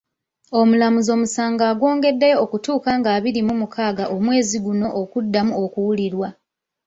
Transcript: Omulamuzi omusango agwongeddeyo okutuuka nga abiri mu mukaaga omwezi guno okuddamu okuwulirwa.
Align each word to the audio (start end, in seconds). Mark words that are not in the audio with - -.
Omulamuzi 0.59 1.09
omusango 1.17 1.63
agwongeddeyo 1.71 2.37
okutuuka 2.45 2.91
nga 2.99 3.09
abiri 3.17 3.41
mu 3.47 3.53
mukaaga 3.61 4.03
omwezi 4.15 4.57
guno 4.65 4.87
okuddamu 5.01 5.53
okuwulirwa. 5.63 6.27